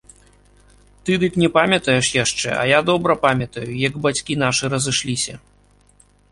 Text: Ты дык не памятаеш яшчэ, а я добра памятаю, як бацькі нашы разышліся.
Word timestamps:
Ты 1.03 1.11
дык 1.23 1.33
не 1.41 1.49
памятаеш 1.57 2.07
яшчэ, 2.23 2.49
а 2.63 2.65
я 2.71 2.79
добра 2.89 3.13
памятаю, 3.29 3.69
як 3.87 3.93
бацькі 4.09 4.41
нашы 4.47 4.63
разышліся. 4.77 5.41